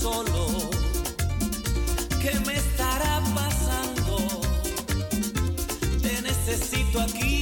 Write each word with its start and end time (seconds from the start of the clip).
solo. 0.00 0.70
¿Qué 2.22 2.32
me 2.46 2.54
estará 2.56 3.22
pasando? 3.34 4.16
Te 6.02 6.22
necesito 6.22 7.00
aquí, 7.00 7.37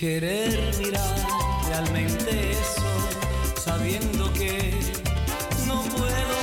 Querer 0.00 0.58
mirar 0.78 1.14
realmente 1.68 2.52
eso, 2.52 3.60
sabiendo 3.62 4.32
que 4.32 4.72
no 5.66 5.82
puedo 5.82 6.38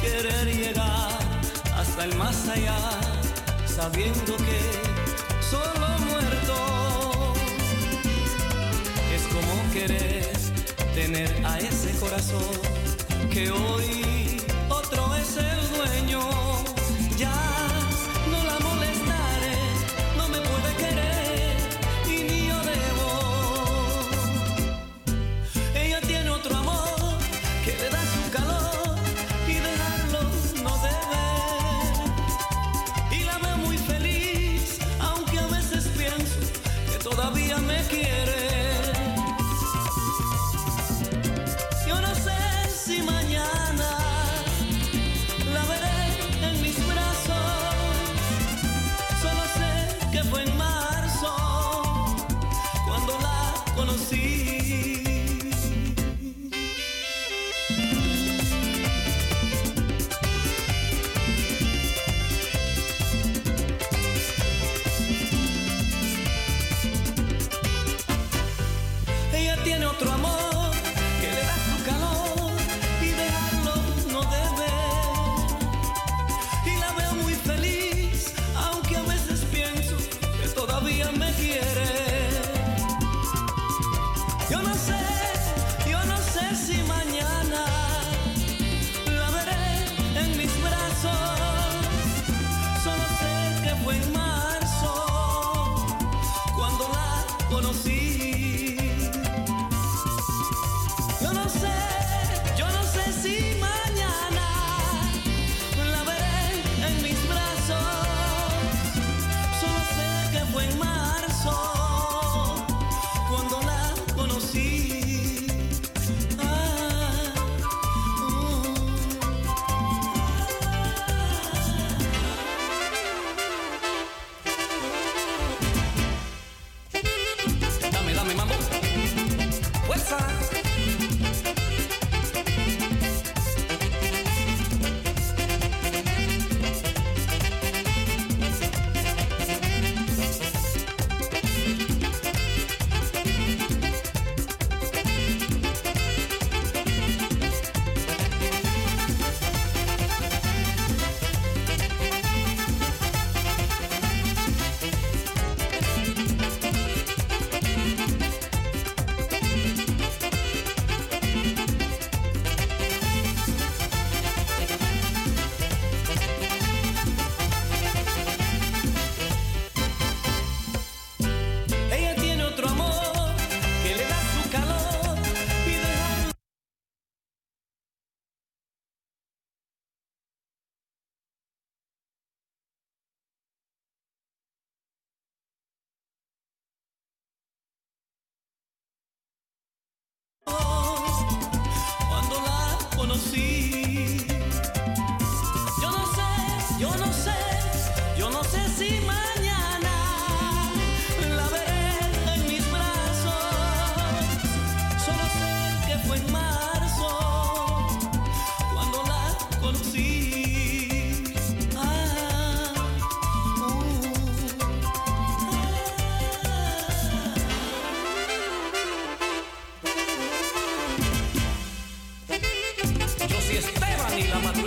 querer 0.00 0.46
llegar 0.46 1.18
hasta 1.74 2.04
el 2.04 2.16
más 2.16 2.48
allá, 2.48 2.78
sabiendo 3.66 4.38
que 4.38 4.60
solo 5.42 5.86
muerto 6.08 7.34
es 9.14 9.22
como 9.28 9.72
querer 9.74 10.32
tener 10.94 11.30
a 11.44 11.58
ese 11.58 11.90
corazón 12.00 12.48
que 13.30 13.50
hoy 13.50 14.15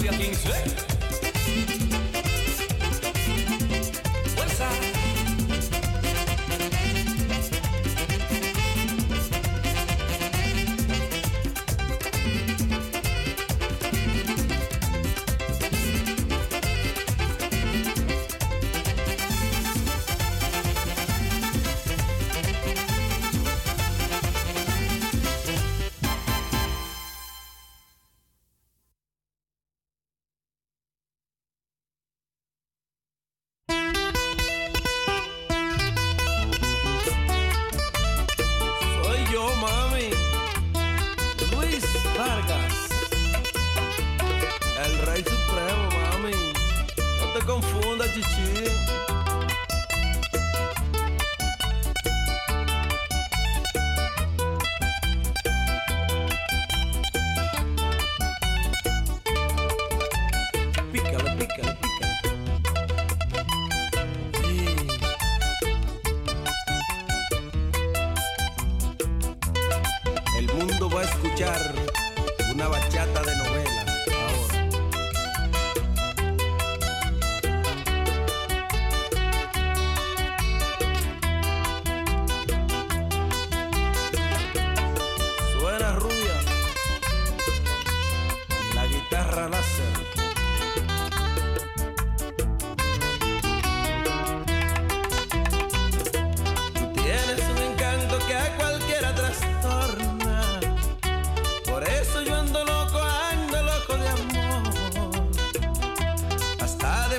a 0.10 0.18
quem 0.18 0.34
sei. 0.34 0.89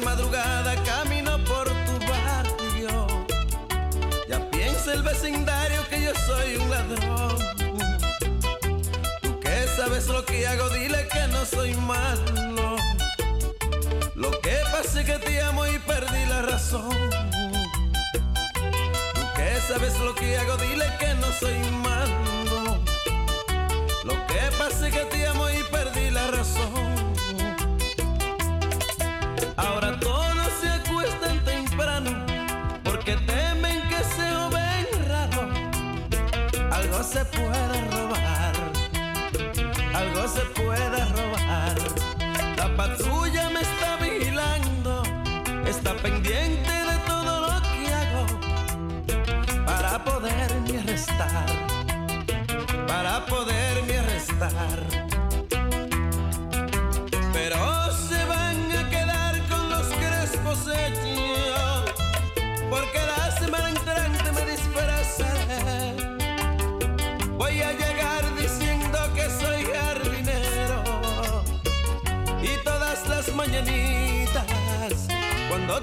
Madrugada 0.01 0.75
camino 0.85 1.39
por 1.45 1.67
tu 1.69 1.99
barrio. 2.09 3.07
Ya 4.29 4.51
piensa 4.51 4.93
el 4.93 5.03
vecindario 5.03 5.81
que 5.89 6.03
yo 6.03 6.13
soy 6.27 6.57
un 6.57 6.71
ladrón. 6.71 7.37
Tú 9.23 9.41
que 9.41 9.67
sabes 9.77 10.07
lo 10.09 10.25
que 10.25 10.47
hago, 10.47 10.69
dile 10.71 11.09
que 11.13 11.27
no 11.29 11.45
soy 11.45 11.75
malo. 11.75 12.77
Lo 14.15 14.31
que 14.41 14.57
pasa 14.73 15.01
es 15.01 15.07
que 15.07 15.19
te 15.19 15.43
amo 15.43 15.67
y 15.67 15.79
perdí 15.79 16.27
la 16.27 16.43
razón. 16.43 16.91
Tú 19.15 19.23
que 19.37 19.61
sabes 19.69 19.99
lo 20.01 20.15
que 20.15 20.39
hago, 20.39 20.57
dile 20.57 20.87
que 20.99 21.15
no 21.15 21.33
soy 21.33 21.59
malo. 21.83 22.79
Lo 24.05 24.15
que 24.27 24.57
pasa 24.59 24.89
es 24.89 24.95
que 24.95 25.05
te 25.07 25.27
amo 25.27 25.49
y 25.51 25.63
perdí 25.65 26.11
la 26.11 26.27
razón. 26.29 26.90
Algo 37.01 37.13
se 37.13 37.25
puede 37.25 37.81
robar, 37.93 38.53
algo 39.95 40.29
se 40.29 40.41
puede 40.55 41.03
robar. 41.07 41.77
La 42.59 42.77
patrulla 42.77 43.49
me 43.49 43.63
está 43.63 43.97
vigilando, 43.97 45.03
está 45.67 45.95
pendiente 45.95 46.71
de 46.71 46.99
todo 47.07 47.41
lo 47.41 47.63
que 47.63 47.95
hago 47.95 48.27
para 49.65 50.05
poderme 50.05 50.79
arrestar, 50.79 51.47
para 52.87 53.25
poderme 53.25 53.97
arrestar. 53.97 55.10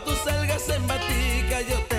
Tú 0.04 0.12
salgas 0.24 0.70
en 0.70 0.88
batica 0.88 1.62
yo 1.62 1.80
te 1.88 1.97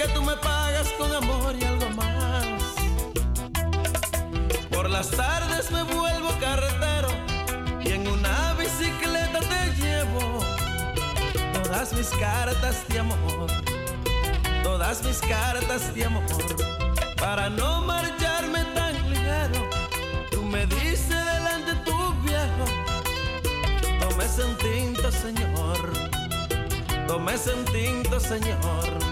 que 0.00 0.08
tú 0.14 0.22
me 0.22 0.34
pagas 0.36 0.88
con 0.96 1.12
amor 1.12 1.54
y 1.60 1.62
algo 1.62 1.90
más. 1.90 2.62
Por 4.70 4.88
las 4.88 5.10
tardes 5.10 5.70
me 5.70 5.82
vuelvo 5.82 6.30
carretero 6.40 7.08
y 7.84 7.90
en 7.90 8.08
una 8.08 8.54
bicicleta 8.54 9.40
te 9.40 9.62
llevo 9.82 10.42
todas 11.52 11.92
mis 11.92 12.08
cartas 12.18 12.76
de 12.88 13.00
amor, 13.00 13.50
todas 14.62 15.04
mis 15.04 15.18
cartas 15.20 15.94
de 15.94 16.04
amor. 16.06 16.24
Para 17.18 17.50
no 17.50 17.82
marcharme 17.82 18.64
tan 18.74 18.94
ligero, 19.10 19.68
tú 20.30 20.42
me 20.42 20.64
dices 20.64 21.10
delante 21.10 21.74
tu 21.84 22.14
viejo, 22.22 22.64
tómese 24.00 24.44
un 24.44 24.56
tinto, 24.56 25.12
señor, 25.12 25.92
tómese 27.06 27.52
un 27.52 27.64
tinto, 27.66 28.18
señor. 28.18 29.09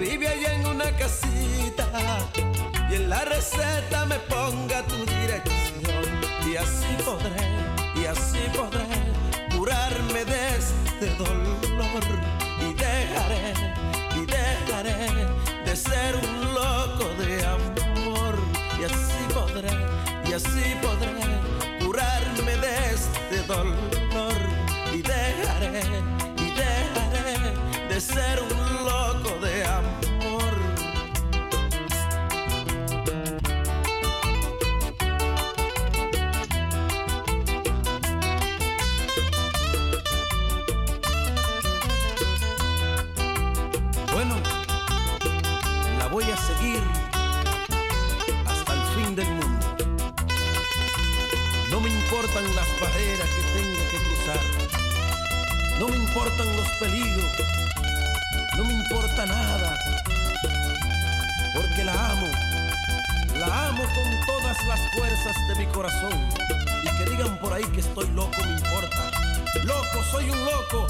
Vive 0.00 0.28
allá 0.28 0.54
en 0.54 0.66
una 0.66 0.90
casita 0.96 1.86
y 2.90 2.94
en 2.94 3.10
la 3.10 3.22
receta 3.24 4.06
me 4.06 4.16
ponga 4.34 4.82
tu 4.84 4.96
dirección. 4.96 6.04
Y 6.50 6.56
así 6.56 6.96
podré, 7.04 7.36
y 7.94 8.06
así 8.06 8.40
podré 8.56 8.86
curarme 9.54 10.24
de 10.24 10.56
este 10.56 11.14
dolor. 11.16 11.60
Y 12.66 12.72
dejaré, 12.72 13.52
y 14.16 14.26
dejaré 14.26 15.06
de 15.66 15.76
ser 15.76 16.16
un 16.16 16.54
loco 16.54 17.06
de 17.18 17.44
amor. 17.44 18.34
Y 18.80 18.84
así 18.84 19.22
podré, 19.34 19.70
y 20.28 20.32
así 20.32 20.74
podré 20.80 21.84
curarme 21.84 22.56
de 22.56 22.94
este 22.94 23.42
dolor. 23.46 24.40
Y 24.94 25.02
dejaré, 25.02 25.82
y 26.38 26.46
dejaré 26.64 27.88
de 27.88 28.00
ser 28.00 28.40
un 28.42 28.59
importan 56.20 56.54
los 56.54 56.68
peligros. 56.78 57.32
No 58.56 58.64
me 58.64 58.74
importa 58.74 59.24
nada. 59.24 59.78
Porque 61.54 61.82
la 61.84 62.10
amo. 62.10 62.26
La 63.36 63.68
amo 63.68 63.82
con 63.84 64.26
todas 64.26 64.62
las 64.66 64.80
fuerzas 64.92 65.36
de 65.48 65.54
mi 65.54 65.66
corazón. 65.72 66.12
Y 66.82 66.88
que 66.98 67.10
digan 67.10 67.38
por 67.38 67.54
ahí 67.54 67.64
que 67.64 67.80
estoy 67.80 68.06
loco, 68.08 68.36
me 68.44 68.52
importa. 68.52 69.10
Loco, 69.64 70.04
soy 70.10 70.28
un 70.28 70.44
loco. 70.44 70.86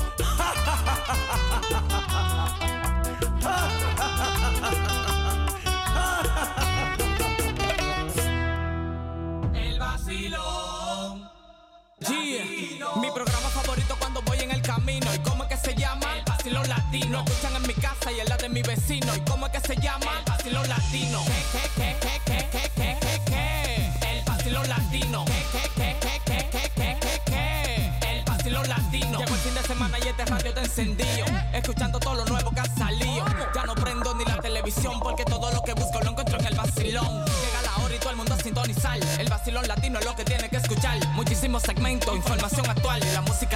El 9.55 9.79
vacilón. 9.79 11.31
Yeah. 12.01 12.97
Mi 12.97 13.11
programa 13.12 13.49
favorito 13.51 13.95
cuando 13.99 14.23
¿Y 14.72 15.18
cómo 15.28 15.42
es 15.42 15.48
que 15.48 15.56
se 15.56 15.74
llama? 15.74 16.16
El 16.16 16.24
vacilón 16.24 16.68
latino. 16.68 17.24
Lo 17.24 17.24
escuchan 17.24 17.56
en 17.56 17.62
mi 17.66 17.74
casa 17.74 18.12
y 18.12 18.20
en 18.20 18.28
la 18.28 18.37
de 18.37 18.48
mi 18.48 18.62
vecino. 18.62 19.16
¿Y 19.16 19.20
cómo 19.22 19.46
es 19.46 19.52
que 19.52 19.61
se 19.61 19.74
llama? 19.80 20.06
El 20.18 20.24
vacilón 20.24 20.68
latino. 20.68 21.24
¿Qué, 21.26 21.61
qué, 21.74 21.96
qué, 22.00 22.20
qué, 22.24 22.48
qué, 22.52 22.70
qué, 22.76 22.98
qué, 23.00 23.20
qué? 23.26 24.18
El 24.18 24.24
vacilón 24.24 24.68
latino. 24.68 25.24
¿Qué, 25.24 25.42
qué, 25.74 25.96
qué, 26.00 26.20
qué, 26.24 26.50
qué, 26.52 26.70
qué, 26.76 26.98
qué, 27.00 27.22
qué? 27.26 28.11
El 28.12 28.24
vacilón 28.24 28.68
latino. 28.68 29.18
Llegó 29.18 29.35
el 29.35 29.40
fin 29.40 29.54
de 29.54 29.62
semana 29.62 29.98
y 29.98 30.09
este 30.09 30.24
radio 30.24 30.54
te 30.54 30.61
encendido. 30.61 31.26
Escuchando 31.52 31.98
todo 31.98 32.14
lo 32.14 32.24
nuevo 32.26 32.52
que 32.52 32.61
ha 32.61 32.76
salido. 32.76 33.24
Ya 33.52 33.64
no 33.64 33.74
prendo 33.74 34.14
ni 34.14 34.24
la 34.24 34.37
televisión 34.40 35.00
porque 35.00 35.24
todo 35.24 35.50
lo 35.50 35.62
que 35.62 35.74
busco 35.74 36.00
lo 36.00 36.11
encuentro 36.11 36.38
en 36.38 36.46
el 36.46 36.54
vacilón. 36.54 37.24
Llega 37.24 37.62
la 37.64 37.85
hora 37.85 37.96
y 37.96 37.98
todo 37.98 38.11
el 38.11 38.16
mundo 38.16 38.35
a 38.35 38.38
sintonizar. 38.38 39.00
El 39.18 39.28
vacilón 39.28 39.66
latino 39.66 39.98
es 39.98 40.04
lo 40.04 40.14
que 40.14 40.24
tiene 40.24 40.48
que 40.48 40.59
escuchar. 40.59 40.96
Muchísimos 41.09 41.64
segmentos, 41.64 42.14
información 42.14 42.70
actual. 42.70 43.00
La 43.12 43.20
música 43.22 43.50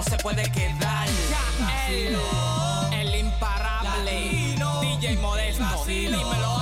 no 0.00 0.04
se 0.04 0.16
puede 0.22 0.50
quedar. 0.50 1.06
El, 1.90 2.16
el 2.92 3.16
imparable 3.16 4.56
DJ 4.80 5.16
Modesto. 5.16 5.84
Dímelo, 5.86 6.59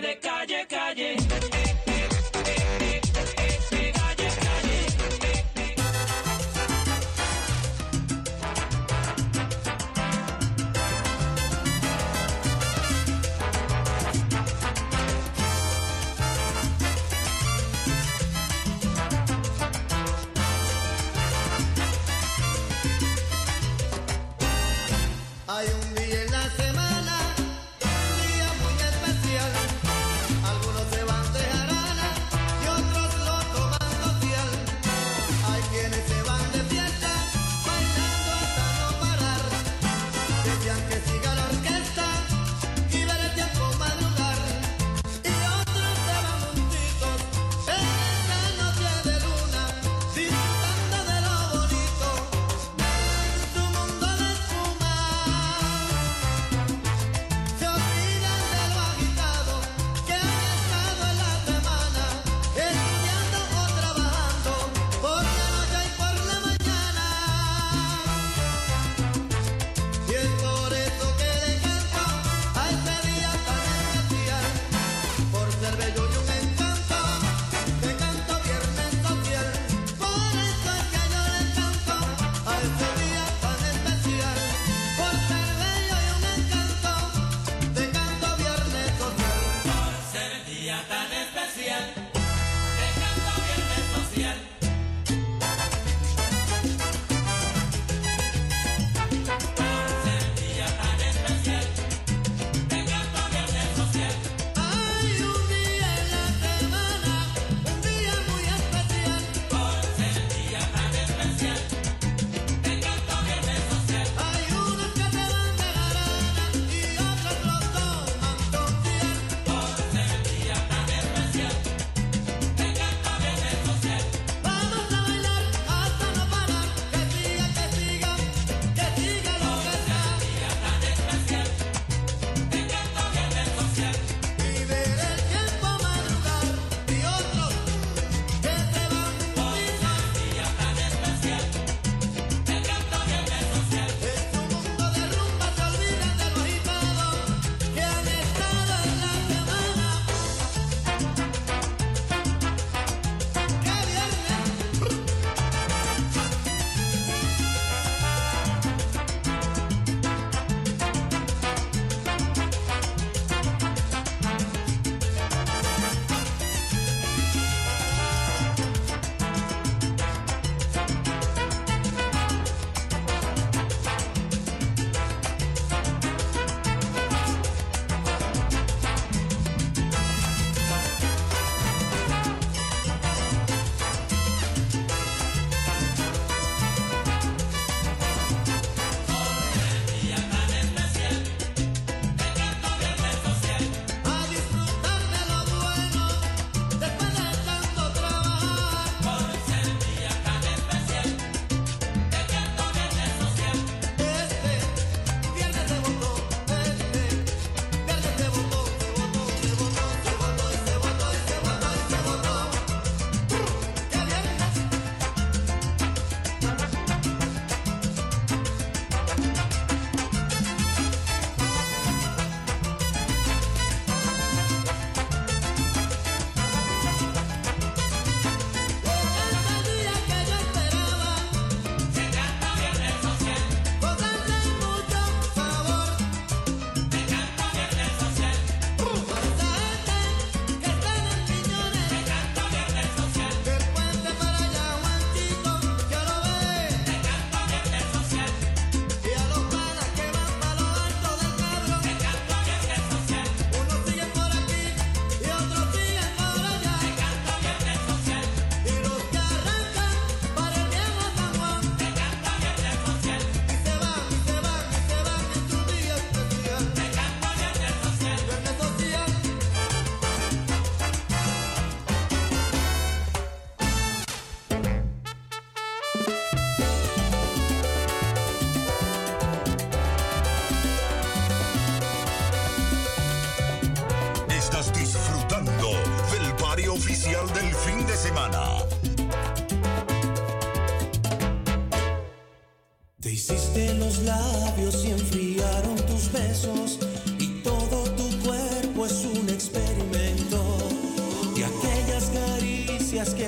de 0.00 0.14
calle, 0.20 0.66
calle. 0.68 1.25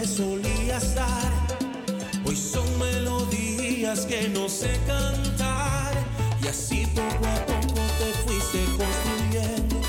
solía 0.06 0.78
estar. 0.78 1.32
Hoy 2.24 2.36
son 2.36 2.66
melodías 2.78 4.06
que 4.06 4.28
no 4.28 4.48
sé 4.48 4.78
cantar. 4.86 5.92
Y 6.42 6.48
así 6.48 6.86
poco 6.94 7.26
a 7.26 7.46
poco 7.46 7.80
te 7.98 8.12
fuiste 8.24 8.64
construyendo, 8.76 9.80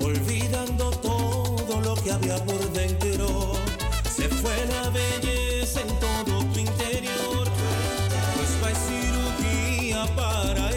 olvidando 0.00 0.90
todo 0.90 1.80
lo 1.80 1.94
que 1.96 2.12
había 2.12 2.36
por 2.44 2.72
dentro. 2.72 3.54
Se 4.04 4.28
fue 4.28 4.56
la 4.66 4.90
belleza 4.90 5.80
en 5.80 5.88
todo 6.00 6.44
tu 6.52 6.58
interior. 6.58 7.48
Pues 8.36 8.50
no 8.60 8.76
cirugía 8.88 10.06
para 10.16 10.70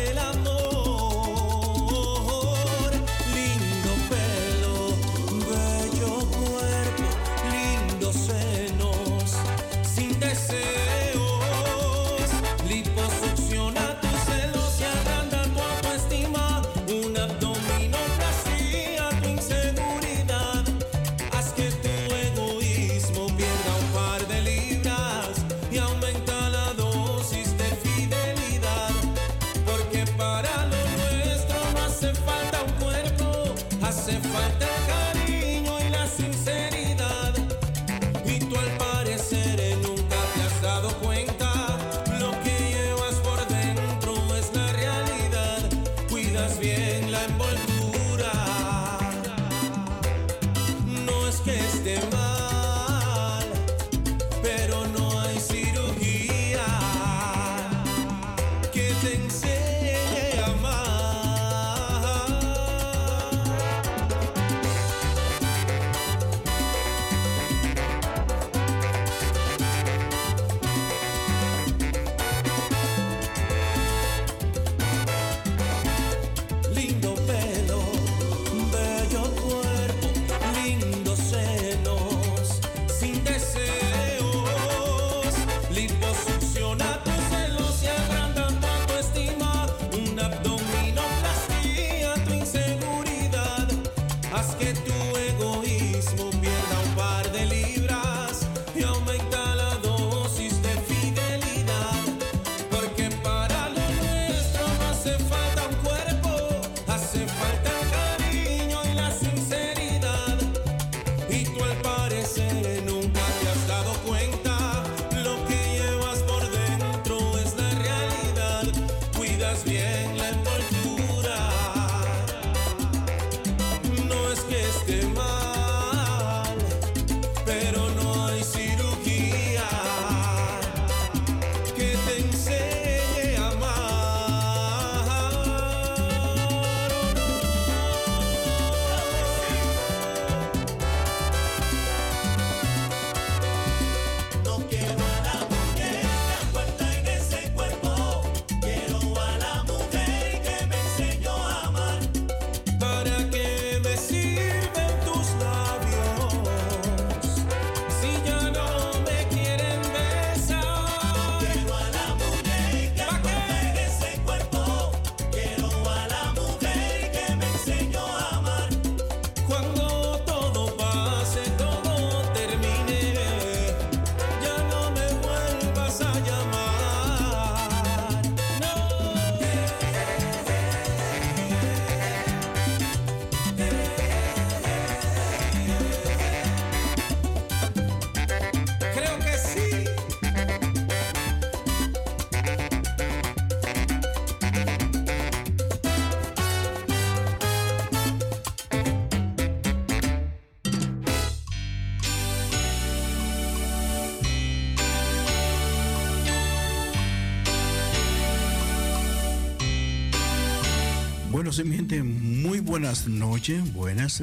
Bueno, 211.31 211.53
sí, 211.53 211.63
mi 211.63 211.77
gente, 211.77 212.03
muy 212.03 212.59
buenas 212.59 213.07
noches, 213.07 213.73
buenas. 213.73 214.21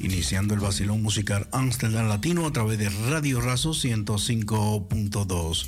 Iniciando 0.00 0.52
el 0.52 0.60
vacilón 0.60 1.02
musical 1.02 1.48
Amsterdam 1.52 2.06
Latino 2.06 2.46
a 2.46 2.52
través 2.52 2.78
de 2.78 2.90
Radio 2.90 3.40
Razo 3.40 3.70
105.2. 3.70 5.66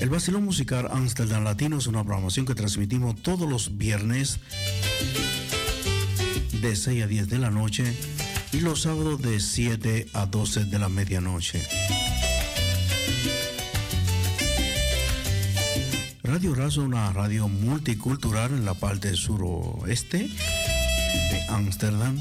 El 0.00 0.08
vacilón 0.08 0.44
musical 0.44 0.88
Amsterdam 0.90 1.44
Latino 1.44 1.76
es 1.76 1.86
una 1.86 2.02
programación 2.04 2.46
que 2.46 2.54
transmitimos 2.54 3.20
todos 3.20 3.46
los 3.50 3.76
viernes 3.76 4.40
de 6.62 6.74
6 6.74 7.04
a 7.04 7.06
10 7.06 7.28
de 7.28 7.38
la 7.38 7.50
noche 7.50 7.84
y 8.52 8.60
los 8.60 8.80
sábados 8.80 9.20
de 9.20 9.40
7 9.40 10.06
a 10.14 10.24
12 10.24 10.64
de 10.64 10.78
la 10.78 10.88
medianoche. 10.88 11.62
Radio 16.34 16.52
Razo 16.52 16.80
es 16.80 16.88
una 16.88 17.12
radio 17.12 17.46
multicultural 17.46 18.50
en 18.50 18.64
la 18.64 18.74
parte 18.74 19.14
suroeste 19.14 20.18
de 20.18 21.42
Ámsterdam 21.48 22.18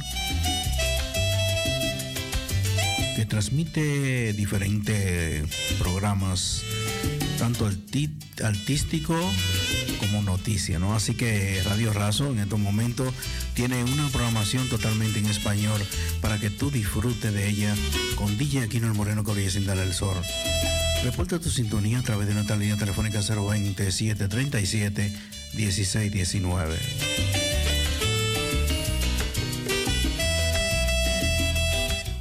que 3.16 3.26
transmite 3.26 4.34
diferentes 4.34 5.50
programas, 5.80 6.62
tanto 7.40 7.68
artístico 8.44 9.20
como 10.00 10.22
noticia, 10.22 10.78
¿no? 10.78 10.94
Así 10.94 11.16
que 11.16 11.64
Radio 11.66 11.92
Razo 11.92 12.32
en 12.32 12.38
estos 12.38 12.60
momentos 12.60 13.12
tiene 13.56 13.84
una 13.84 14.08
programación 14.10 14.70
totalmente 14.70 15.18
en 15.18 15.26
español 15.26 15.82
para 16.22 16.40
que 16.40 16.52
tú 16.52 16.70
disfrutes 16.70 17.34
de 17.34 17.50
ella 17.50 17.74
con 18.14 18.38
DJ 18.38 18.62
Aquino 18.62 18.86
el 18.86 18.94
Moreno 18.94 19.24
Cabrillas 19.24 19.54
sin 19.54 19.66
dar 19.66 19.80
el 19.80 19.92
sol. 19.92 20.18
Reporta 21.04 21.38
tu 21.38 21.50
sintonía 21.50 22.00
a 22.00 22.02
través 22.02 22.30
de 22.30 22.34
nuestra 22.34 22.56
línea 22.56 22.78
telefónica 22.78 23.20
020 23.20 23.92
737 23.92 25.12
1619. 25.54 26.78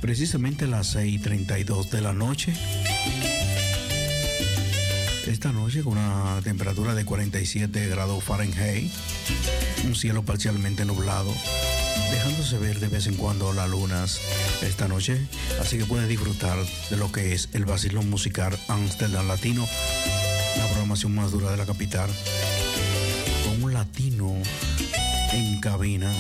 Precisamente 0.01 0.65
a 0.65 0.69
las 0.69 0.97
6.32 0.97 1.91
de 1.91 2.01
la 2.01 2.13
noche. 2.13 2.53
Esta 5.29 5.53
noche 5.53 5.85
con 5.85 5.97
una 5.97 6.41
temperatura 6.43 6.97
de 6.97 7.05
47 7.05 7.87
grados 7.87 8.25
Fahrenheit, 8.25 8.91
un 9.87 9.95
cielo 9.95 10.25
parcialmente 10.25 10.85
nublado, 10.85 11.33
dejándose 12.13 12.59
ver 12.59 12.79
de 12.79 12.89
vez 12.89 13.07
en 13.07 13.15
cuando 13.15 13.53
las 13.53 13.69
lunas 13.69 14.21
esta 14.61 14.87
noche, 14.87 15.27
así 15.61 15.79
que 15.79 15.87
puedes 15.87 16.09
disfrutar 16.09 16.59
de 16.91 16.97
lo 16.97 17.11
que 17.11 17.33
es 17.33 17.49
el 17.55 17.65
vacilón 17.65 18.11
musical 18.11 18.57
Amsterdam 18.69 19.27
Latino, 19.27 19.67
la 20.59 20.67
programación 20.67 21.15
más 21.15 21.33
dura 21.33 21.51
de 21.51 21.57
la 21.57 21.67
capital, 21.67 22.11
con 23.45 23.65
un 23.65 23.73
latino 23.73 24.35
en 25.33 25.61
cabina 25.61 26.13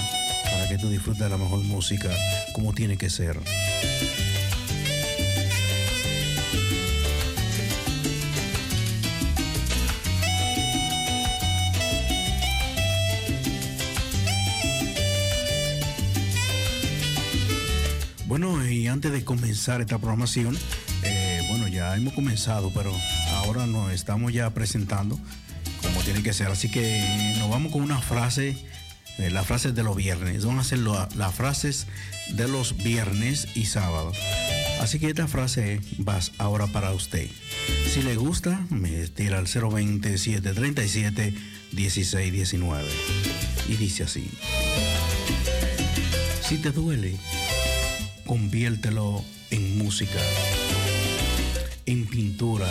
para 0.44 0.68
que 0.68 0.78
tú 0.78 0.88
disfrutes 0.88 1.22
de 1.22 1.28
la 1.28 1.37
mejor 1.37 1.61
música 1.61 2.11
como 2.55 2.72
tiene 2.72 2.96
que 2.96 3.11
ser. 3.11 3.38
Antes 18.92 19.12
de 19.12 19.24
comenzar 19.24 19.81
esta 19.81 19.98
programación, 19.98 20.57
eh, 21.02 21.40
bueno, 21.48 21.66
ya 21.68 21.96
hemos 21.96 22.12
comenzado, 22.14 22.70
pero 22.74 22.94
ahora 23.37 23.66
nos 23.66 23.92
estamos 23.92 24.33
ya 24.33 24.50
presentando 24.50 25.18
como 25.83 26.00
tiene 26.02 26.22
que 26.22 26.33
ser. 26.33 26.48
Así 26.48 26.70
que 26.70 27.35
nos 27.38 27.50
vamos 27.50 27.72
con 27.72 27.83
una 27.83 28.00
frase, 28.00 28.57
eh, 29.18 29.31
las 29.31 29.46
frases 29.46 29.74
de 29.74 29.83
los 29.83 29.96
viernes. 29.96 30.44
Vamos 30.44 30.64
a 30.64 30.66
hacer 30.66 30.78
lo- 30.78 31.09
las 31.16 31.35
frases 31.35 31.87
de 32.35 32.46
los 32.48 32.76
viernes 32.76 33.48
y 33.55 33.66
sábados. 33.66 34.16
Así 34.81 34.98
que 34.98 35.09
esta 35.09 35.26
frase 35.28 35.81
va 36.07 36.18
ahora 36.38 36.66
para 36.66 36.92
usted. 36.92 37.28
Si 37.92 38.02
le 38.02 38.16
gusta, 38.16 38.61
me 38.70 39.07
tira 39.09 39.38
al 39.38 39.46
020 39.46 40.18
737 40.18 41.35
1619. 41.72 42.88
Y 43.68 43.74
dice 43.76 44.05
así. 44.05 44.28
Si 46.48 46.59
te 46.59 46.70
duele, 46.70 47.16
conviértelo 48.26 49.24
en 49.50 49.78
música, 49.78 50.20
en 51.87 52.06
pintura, 52.06 52.70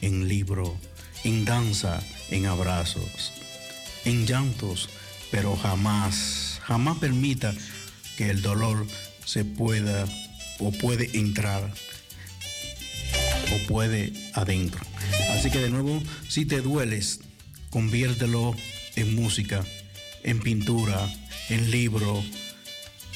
en 0.00 0.28
libro, 0.28 0.76
en 1.24 1.44
danza, 1.44 2.02
en 2.30 2.46
abrazos, 2.46 3.32
en 4.04 4.26
llantos, 4.26 4.88
pero 5.30 5.56
jamás, 5.56 6.60
jamás 6.62 6.98
permita 6.98 7.54
que 8.16 8.30
el 8.30 8.42
dolor 8.42 8.86
se 9.24 9.44
pueda 9.44 10.06
o 10.58 10.72
puede 10.72 11.10
entrar 11.18 11.72
o 13.52 13.66
puede 13.66 14.12
adentro. 14.34 14.80
Así 15.32 15.50
que 15.50 15.58
de 15.58 15.70
nuevo, 15.70 16.02
si 16.28 16.44
te 16.44 16.60
dueles, 16.60 17.20
conviértelo 17.70 18.54
en 18.96 19.14
música, 19.14 19.64
en 20.22 20.40
pintura, 20.40 21.08
en 21.48 21.70
libro, 21.70 22.22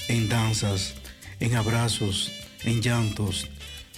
en 0.08 0.28
danzas, 0.28 0.94
en 1.40 1.56
abrazos, 1.56 2.32
en 2.64 2.80
llantos, 2.82 3.48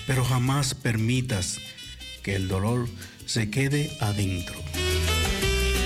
pero 0.07 0.25
jamás 0.25 0.75
permitas 0.75 1.59
que 2.23 2.37
el 2.37 2.49
dolor 2.49 2.89
se 3.27 3.51
quede 3.51 3.97
adentro. 4.01 4.57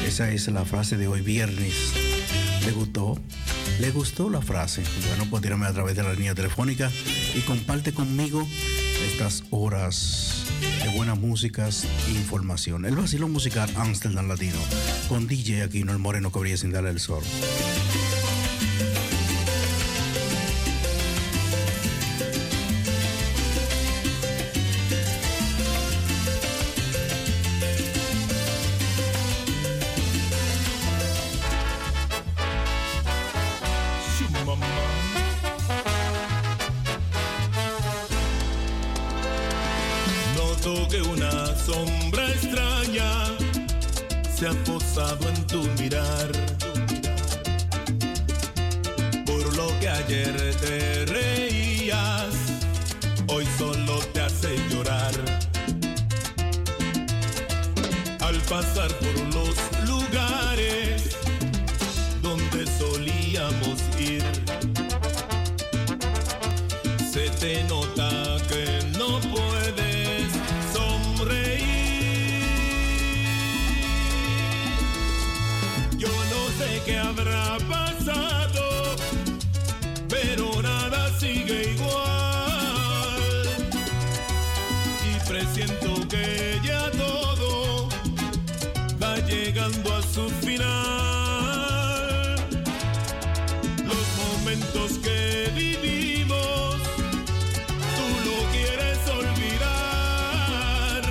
Esa 0.07 0.31
es 0.33 0.49
la 0.49 0.65
frase 0.65 0.97
de 0.97 1.09
hoy 1.09 1.21
viernes. 1.21 1.75
¿Le 2.65 2.73
gustó? 2.73 3.19
¿Le 3.81 3.91
gustó 3.91 4.29
la 4.29 4.43
frase? 4.43 4.83
Bueno, 5.09 5.27
pues 5.31 5.43
tírame 5.43 5.67
a 5.67 5.73
través 5.73 5.97
de 5.97 6.03
la 6.03 6.13
línea 6.13 6.35
telefónica 6.35 6.91
y 7.35 7.41
comparte 7.41 7.93
conmigo 7.93 8.47
estas 9.13 9.45
horas 9.51 10.45
de 10.83 10.89
buenas 10.91 11.19
músicas 11.19 11.87
e 12.09 12.11
información. 12.11 12.85
El 12.85 12.97
vacilón 12.97 13.33
musical 13.33 13.71
Amsterdam 13.77 14.29
Latino 14.29 14.59
con 15.09 15.27
DJ 15.27 15.63
Aquino 15.63 15.93
el 15.93 15.99
Moreno 15.99 16.31
que 16.31 16.39
brilla 16.39 16.57
sin 16.57 16.73
darle 16.73 16.91
el 16.91 17.01
sol. 17.01 17.23
Sombra 41.71 42.29
extraña 42.29 43.11
se 44.35 44.49
ha 44.49 44.55
posado 44.65 45.29
en 45.29 45.47
tu 45.47 45.63
mirar. 45.81 46.31
Por 49.25 49.45
lo 49.57 49.69
que 49.79 49.89
ayer 49.89 50.35
te 50.65 51.07
reías, 51.07 52.35
hoy 53.29 53.47
solo 53.57 53.99
te 54.13 54.21
hace 54.21 54.51
llorar. 54.71 55.15
Al 58.21 58.37
pasar 58.53 58.91
por 59.03 59.17
los 59.37 59.57
lugares 59.93 61.17
donde 62.21 62.61
solíamos 62.81 63.79
ir, 64.11 64.25
se 67.13 67.25
te 67.41 67.63
nota 67.65 68.10
su 90.13 90.29
final. 90.45 90.67
Los 93.87 94.07
momentos 94.19 94.99
que 94.99 95.51
vivimos, 95.55 96.77
tú 97.97 98.07
lo 98.27 98.37
quieres 98.51 98.99
olvidar. 99.21 101.03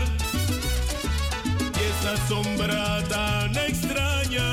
Y 1.75 1.81
esa 1.91 2.13
sombra 2.27 3.01
tan 3.07 3.57
extraña 3.57 4.49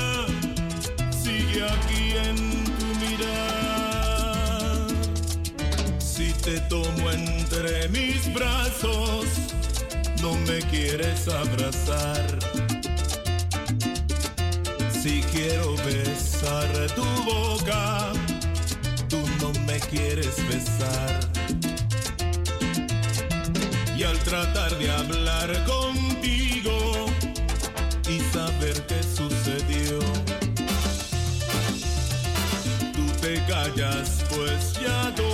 sigue 1.11 1.63
aquí 1.65 2.03
en 2.29 2.37
tu 2.79 2.87
mirar. 3.05 4.87
Si 5.99 6.31
te 6.33 6.59
tomo 6.61 7.11
entre 7.11 7.89
mis 7.89 8.33
brazos, 8.33 9.25
no 10.21 10.35
me 10.47 10.59
quieres 10.69 11.27
abrazar. 11.27 12.46
Besar 16.39 16.87
tu 16.95 17.03
boca, 17.23 18.11
tú 19.09 19.17
no 19.41 19.51
me 19.65 19.79
quieres 19.79 20.35
besar. 20.47 21.19
Y 23.97 24.03
al 24.03 24.17
tratar 24.19 24.77
de 24.77 24.91
hablar 24.91 25.49
contigo 25.65 27.07
y 28.07 28.19
saber 28.31 28.85
qué 28.85 29.01
sucedió, 29.01 29.99
tú 32.93 33.05
te 33.21 33.43
callas, 33.45 34.23
pues 34.29 34.73
ya 34.79 35.13
todo 35.15 35.26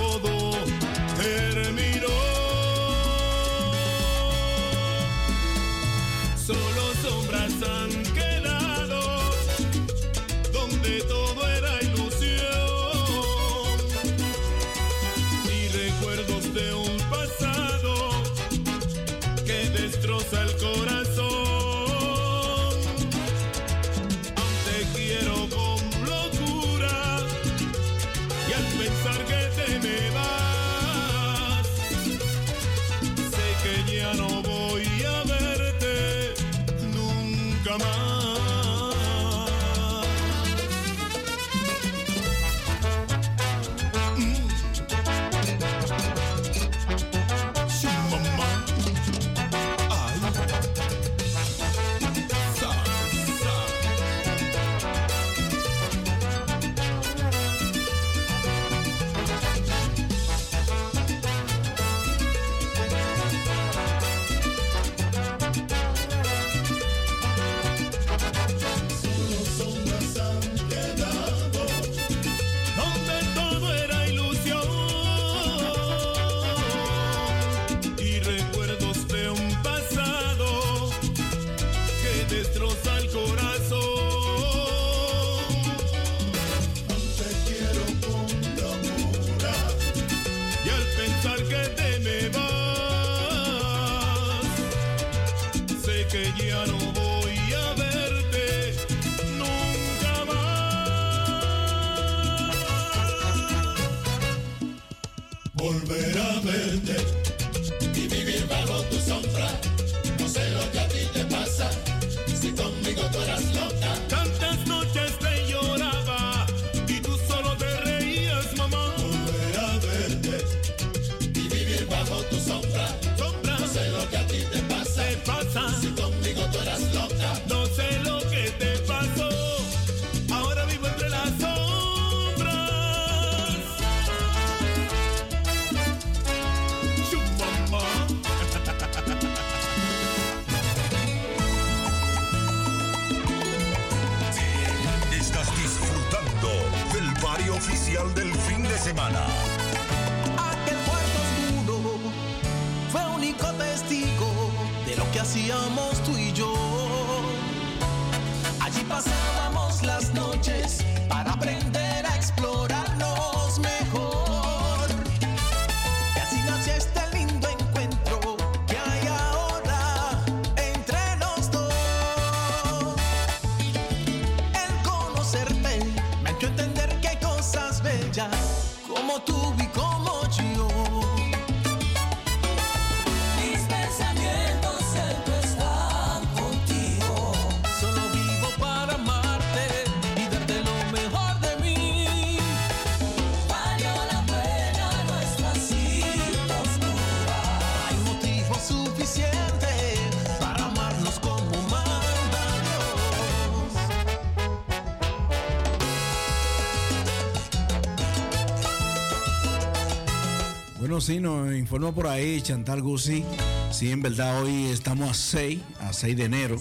sí, 211.04 211.20
nos 211.20 211.54
informa 211.54 211.92
por 211.92 212.06
ahí 212.06 212.40
Chantal 212.40 212.80
Guzzi. 212.80 213.24
Sí, 213.70 213.90
en 213.90 214.00
verdad 214.00 214.42
hoy 214.42 214.68
estamos 214.68 215.10
a 215.10 215.14
6, 215.14 215.60
a 215.80 215.92
6 215.92 216.16
de 216.16 216.24
enero. 216.24 216.56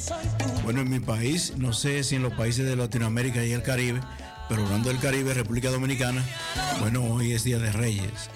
Bueno, 0.65 0.81
en 0.81 0.89
mi 0.89 0.99
país, 0.99 1.53
no 1.55 1.71
sé 1.71 2.03
si 2.03 2.15
en 2.15 2.23
los 2.23 2.33
países 2.33 2.65
de 2.65 2.75
Latinoamérica 2.75 3.45
y 3.45 3.53
el 3.53 3.63
Caribe, 3.63 4.01
pero 4.49 4.63
hablando 4.63 4.89
del 4.89 4.99
Caribe, 4.99 5.33
República 5.33 5.69
Dominicana, 5.69 6.21
bueno, 6.81 7.05
hoy 7.05 7.31
es 7.31 7.45
Día 7.45 7.57
de 7.57 7.71
Reyes. 7.71 8.29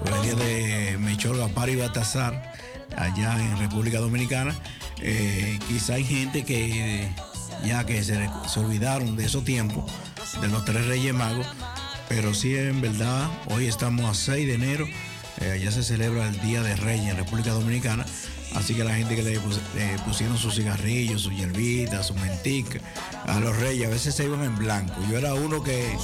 Hoy 0.00 0.12
es 0.14 0.22
Día 0.22 0.34
de 0.36 0.98
Melchor 0.98 1.36
Gaspar 1.36 1.70
y 1.70 1.74
Baltasar, 1.74 2.52
allá 2.96 3.34
en 3.40 3.58
República 3.58 3.98
Dominicana. 3.98 4.54
Eh, 5.00 5.58
quizá 5.66 5.94
hay 5.94 6.04
gente 6.04 6.44
que 6.44 7.08
ya 7.64 7.84
que 7.84 8.04
se, 8.04 8.30
se 8.46 8.60
olvidaron 8.60 9.16
de 9.16 9.24
esos 9.24 9.42
tiempos, 9.44 9.90
de 10.40 10.46
los 10.46 10.64
tres 10.64 10.86
Reyes 10.86 11.14
Magos, 11.14 11.48
pero 12.08 12.32
sí, 12.32 12.56
en 12.56 12.80
verdad, 12.80 13.28
hoy 13.50 13.66
estamos 13.66 14.08
a 14.08 14.14
6 14.14 14.46
de 14.46 14.54
enero. 14.54 14.86
Eh, 15.40 15.50
allá 15.52 15.70
se 15.72 15.82
celebra 15.82 16.28
el 16.28 16.40
Día 16.40 16.62
de 16.62 16.76
Reyes 16.76 17.10
en 17.10 17.16
República 17.16 17.50
Dominicana. 17.52 18.04
Así 18.54 18.74
que 18.74 18.82
la 18.82 18.94
gente 18.94 19.14
que 19.14 19.22
le 19.22 19.38
pus- 19.40 19.60
pusieron 20.06 20.38
sus 20.38 20.54
cigarrillos, 20.54 21.22
sus 21.22 21.36
hierbitas, 21.36 22.06
sus 22.06 22.16
menticas 22.16 22.82
a 23.26 23.38
los 23.40 23.54
reyes, 23.58 23.86
a 23.86 23.90
veces 23.90 24.14
se 24.14 24.24
iban 24.24 24.42
en 24.42 24.56
blanco. 24.56 24.94
Yo 25.10 25.18
era 25.18 25.34
uno 25.34 25.62
que 25.62 25.94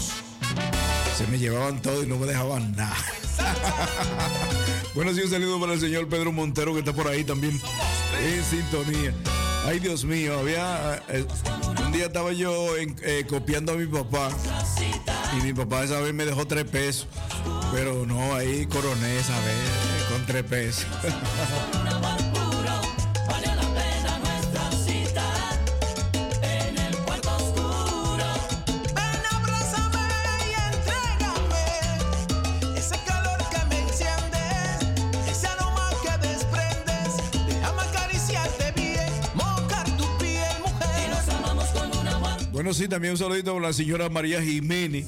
se 1.17 1.27
me 1.29 1.39
llevaban 1.39 1.81
todo 1.81 2.03
y 2.03 2.07
no 2.07 2.19
me 2.19 2.27
dejaban 2.27 2.73
nada. 2.77 2.97
bueno, 4.95 5.13
sí, 5.15 5.23
un 5.23 5.31
saludo 5.31 5.59
para 5.61 5.73
el 5.75 5.81
señor 5.81 6.09
Pedro 6.09 6.33
Montero 6.33 6.73
que 6.75 6.81
está 6.81 6.93
por 6.93 7.09
ahí 7.09 7.25
también 7.25 7.61
en 8.23 8.45
sintonía. 8.45 9.15
Ay, 9.67 9.79
Dios 9.81 10.05
mío, 10.05 10.39
había. 10.39 11.03
eh, 11.09 11.25
día 11.95 12.07
estaba 12.07 12.33
yo 12.33 12.77
en- 12.77 12.97
eh, 13.03 13.25
copiando 13.29 13.73
a 13.73 13.77
mi 13.77 13.87
papá 13.87 14.29
y 15.39 15.43
mi 15.43 15.53
papá 15.53 15.85
esa 15.85 16.01
vez 16.01 16.13
me 16.13 16.25
dejó 16.25 16.47
tres 16.47 16.65
pesos. 16.65 17.07
Pero 17.73 18.05
no, 18.07 18.35
ahí 18.35 18.67
coroné 18.67 19.19
esa 19.19 19.39
vez 19.41 19.55
eh, 19.55 20.13
con 20.13 20.27
tres 20.27 20.45
pesos. 20.45 20.87
bueno, 42.65 42.79
sí, 42.79 42.89
también 42.89 43.13
un 43.13 43.19
saludito 43.19 43.53
para 43.53 43.67
la 43.67 43.73
señora 43.75 44.09
María 44.09 44.41
Jiménez. 44.41 45.05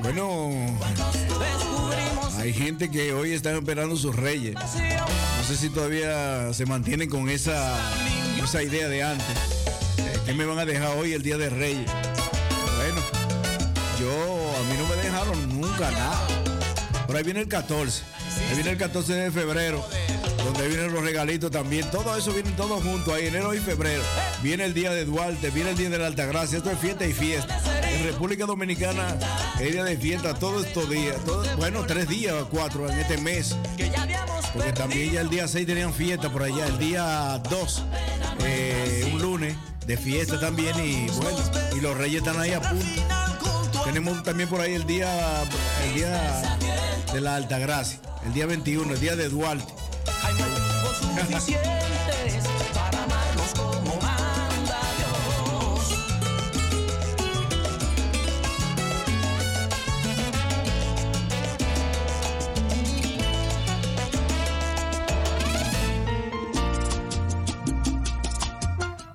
Bueno, 0.00 0.78
hay 2.38 2.54
gente 2.54 2.90
que 2.90 3.12
hoy 3.12 3.32
está 3.32 3.52
esperando 3.52 3.96
sus 3.96 4.16
reyes. 4.16 4.54
No 4.54 5.44
sé 5.46 5.58
si 5.58 5.68
todavía 5.68 6.54
se 6.54 6.64
mantienen 6.64 7.10
con 7.10 7.28
esa, 7.28 7.78
esa 8.42 8.62
idea 8.62 8.88
de 8.88 9.02
antes. 9.02 9.26
Eh, 9.98 10.18
¿Qué 10.24 10.32
me 10.32 10.46
van 10.46 10.58
a 10.58 10.64
dejar 10.64 10.96
hoy 10.96 11.12
el 11.12 11.22
día 11.22 11.36
de 11.36 11.50
Reyes? 11.50 11.90
Bueno, 12.76 13.02
yo, 14.00 14.56
a 14.56 14.62
mí 14.70 14.78
no 14.78 14.88
me 14.88 15.02
dejaron 15.02 15.60
nunca 15.60 15.90
nada. 15.90 16.26
Por 17.06 17.14
ahí 17.14 17.24
viene 17.24 17.40
el 17.40 17.48
14. 17.48 18.04
Ahí 18.48 18.54
viene 18.54 18.70
el 18.70 18.78
14 18.78 19.12
de 19.12 19.30
febrero. 19.30 19.86
Donde 20.46 20.68
vienen 20.68 20.92
los 20.92 21.02
regalitos 21.02 21.50
también. 21.50 21.90
Todo 21.90 22.16
eso 22.16 22.32
viene 22.32 22.52
todo 22.52 22.80
junto 22.80 23.12
ahí, 23.12 23.26
enero 23.26 23.52
y 23.52 23.58
febrero. 23.58 24.02
Viene 24.42 24.64
el 24.64 24.74
día 24.74 24.92
de 24.92 25.04
Duarte, 25.04 25.50
viene 25.50 25.70
el 25.70 25.76
día 25.76 25.90
de 25.90 25.98
la 25.98 26.06
Altagracia. 26.06 26.58
Esto 26.58 26.70
es 26.70 26.78
fiesta 26.78 27.04
y 27.04 27.12
fiesta. 27.12 27.60
En 27.90 28.04
República 28.04 28.46
Dominicana 28.46 29.18
es 29.58 29.72
día 29.72 29.82
de 29.82 29.96
fiesta 29.96 30.34
todos 30.34 30.64
estos 30.64 30.88
días. 30.88 31.16
Bueno, 31.56 31.84
tres 31.84 32.08
días 32.08 32.34
cuatro 32.48 32.88
en 32.88 32.98
este 32.98 33.18
mes. 33.18 33.56
Porque 34.52 34.72
también 34.72 35.12
ya 35.12 35.20
el 35.20 35.28
día 35.28 35.48
6 35.48 35.66
tenían 35.66 35.92
fiesta 35.92 36.30
por 36.30 36.44
allá. 36.44 36.66
El 36.66 36.78
día 36.78 37.42
2, 37.50 37.82
eh, 38.44 39.10
un 39.12 39.20
lunes, 39.20 39.56
de 39.86 39.96
fiesta 39.96 40.40
también 40.40 40.74
y 40.80 41.06
bueno, 41.10 41.38
y 41.76 41.80
los 41.80 41.96
reyes 41.96 42.18
están 42.18 42.40
ahí 42.40 42.52
a 42.52 42.60
punto. 42.60 43.84
Tenemos 43.84 44.22
también 44.22 44.48
por 44.48 44.60
ahí 44.60 44.74
el 44.74 44.84
día, 44.86 45.42
el 45.84 45.94
día 45.94 46.58
de 47.12 47.20
la 47.20 47.36
Alta 47.36 47.58
Gracia, 47.58 48.00
el 48.24 48.32
día 48.32 48.46
21, 48.46 48.92
el 48.92 49.00
día 49.00 49.14
de 49.14 49.28
Duarte. 49.28 49.85
Suficientes 51.18 52.44
para 52.74 53.02
amarnos 53.04 53.54
como 53.56 53.96
manda 54.00 54.80
Dios. 54.98 55.94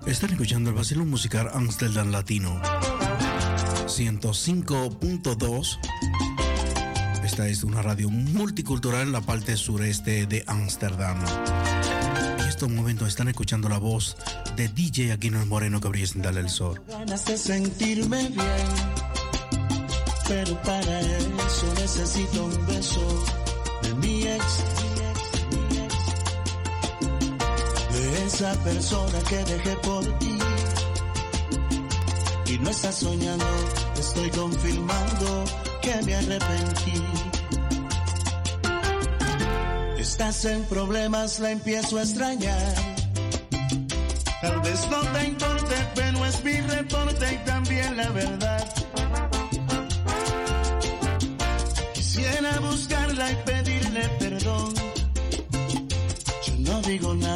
Están 0.07 0.31
escuchando 0.31 0.71
el 0.71 0.75
vacilo 0.75 1.05
musical 1.05 1.51
Amsterdam 1.53 2.09
Latino 2.11 2.59
105.2. 3.85 5.79
Esta 7.23 7.47
es 7.47 7.63
una 7.63 7.81
radio 7.83 8.09
multicultural 8.09 9.03
en 9.03 9.11
la 9.11 9.21
parte 9.21 9.55
sureste 9.55 10.25
de 10.25 10.43
Ámsterdam. 10.47 11.17
Estos 12.61 12.77
momentos 12.77 13.07
están 13.07 13.27
escuchando 13.27 13.67
la 13.69 13.79
voz 13.79 14.15
de 14.55 14.67
DJ 14.67 15.13
Aquino 15.13 15.43
Moreno 15.47 15.81
que 15.81 15.87
brilla 15.87 16.29
el 16.29 16.47
sol. 16.47 16.79
ganas 16.87 17.25
de 17.25 17.35
sentirme 17.35 18.29
bien, 18.29 18.67
pero 20.27 20.61
para 20.61 20.99
eso 20.99 21.73
necesito 21.73 22.45
un 22.45 22.67
beso 22.67 23.23
de 23.81 23.95
mi 23.95 24.27
ex, 24.27 24.63
de 27.93 28.25
esa 28.27 28.53
persona 28.63 29.19
que 29.27 29.37
dejé 29.37 29.75
por 29.77 30.19
ti. 30.19 30.37
Y 32.45 32.59
no 32.59 32.69
estás 32.69 32.93
soñando, 32.93 33.45
estoy 33.99 34.29
confirmando 34.29 35.45
que 35.81 35.99
me 36.03 36.13
arrepentí. 36.13 37.40
Estás 40.01 40.45
en 40.45 40.63
problemas, 40.63 41.39
la 41.39 41.51
empiezo 41.51 41.99
a 41.99 42.01
extrañar. 42.01 42.73
Tal 44.41 44.59
vez 44.61 44.87
no 44.89 44.99
te 44.99 45.25
importe, 45.25 45.75
pero 45.93 46.25
es 46.25 46.43
mi 46.43 46.59
reporte 46.59 47.33
y 47.33 47.37
también 47.45 47.97
la 47.97 48.09
verdad. 48.09 48.73
Quisiera 51.93 52.59
buscarla 52.61 53.31
y 53.31 53.35
pedirle 53.45 54.09
perdón. 54.17 54.73
Yo 56.47 56.53
no 56.57 56.81
digo 56.81 57.13
nada 57.13 57.30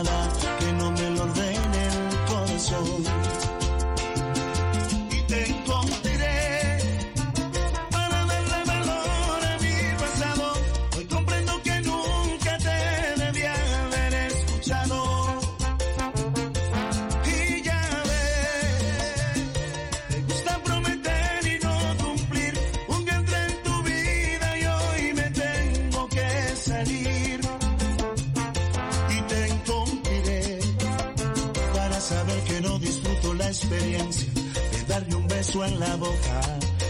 beso 35.56 35.66
en 35.66 35.80
la 35.80 35.96
boca 35.96 36.42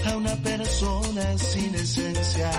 a 0.06 0.18
una 0.18 0.36
persona 0.38 1.38
sin 1.38 1.76
esencia. 1.76 2.52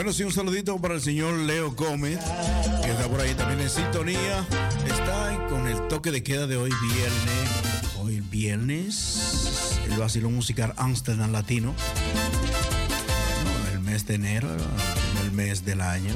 Bueno, 0.00 0.14
sí, 0.14 0.22
un 0.22 0.32
saludito 0.32 0.78
para 0.78 0.94
el 0.94 1.02
señor 1.02 1.40
Leo 1.40 1.72
Gómez, 1.72 2.20
que 2.82 2.90
está 2.90 3.06
por 3.06 3.20
ahí 3.20 3.34
también 3.34 3.60
en 3.60 3.68
sintonía. 3.68 4.46
Está 4.86 5.46
con 5.50 5.68
el 5.68 5.88
toque 5.88 6.10
de 6.10 6.22
queda 6.22 6.46
de 6.46 6.56
hoy 6.56 6.70
viernes. 6.70 7.96
Hoy 7.98 8.20
viernes, 8.22 9.78
el 9.90 9.98
vacilón 9.98 10.34
musical 10.34 10.72
Amsterdam 10.78 11.32
Latino. 11.32 11.74
No, 13.44 13.72
el 13.74 13.80
mes 13.80 14.06
de 14.06 14.14
enero, 14.14 14.48
el 15.22 15.32
mes 15.32 15.66
del 15.66 15.82
año. 15.82 16.14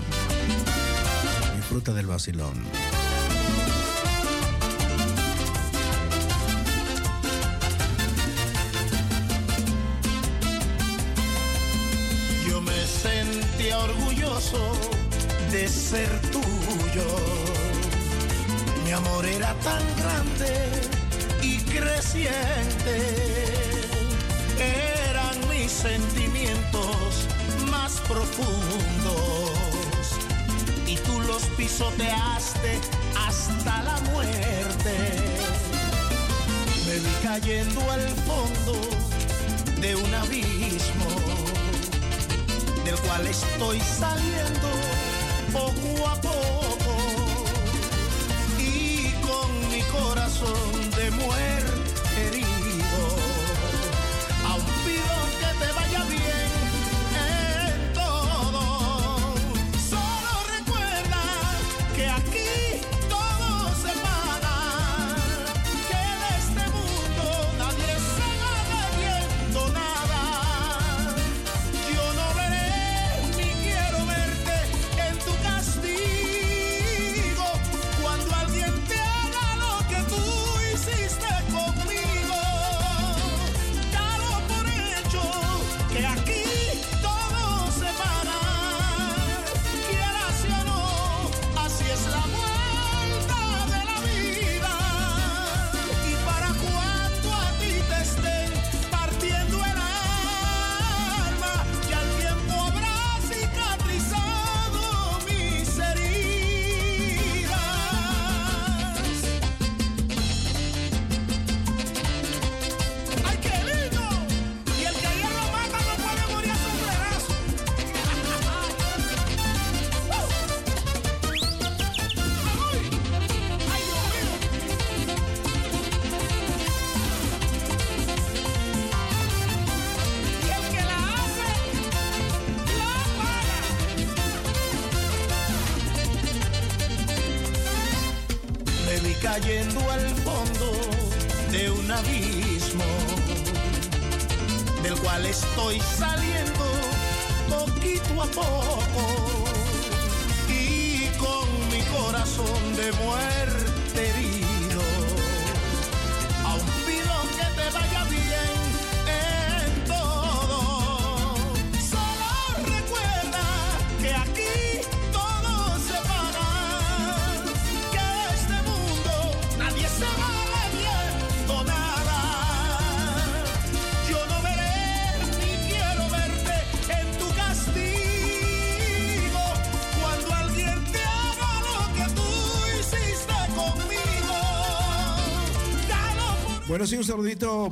Disfruta 1.54 1.92
del 1.92 2.06
vacilón. 2.06 2.54
De 15.50 15.68
ser 15.68 16.10
tuyo. 16.30 17.06
Mi 18.84 18.92
amor 18.92 19.24
era 19.26 19.54
tan 19.54 19.82
grande 19.96 20.52
y 21.42 21.58
creciente. 21.62 22.96
Eran 25.08 25.36
mis 25.48 25.70
sentimientos 25.70 27.26
más 27.70 28.00
profundos. 28.08 29.52
Y 30.86 30.96
tú 30.96 31.20
los 31.20 31.42
pisoteaste 31.56 32.78
hasta 33.26 33.82
la 33.82 34.00
muerte. 34.12 34.94
Me 36.86 36.94
vi 36.98 37.14
cayendo 37.22 37.80
al 37.90 38.08
fondo 38.28 38.80
de 39.80 39.96
un 39.96 40.14
abismo 40.14 41.33
del 42.84 42.98
cual 43.00 43.26
estoy 43.26 43.80
saliendo 43.80 44.68
poco 45.52 46.08
a 46.08 46.20
poco. 46.20 46.96
Y 48.58 49.12
con 49.22 49.70
mi 49.70 49.80
corazón 49.82 50.90
de 50.96 51.10
mujer 51.12 51.73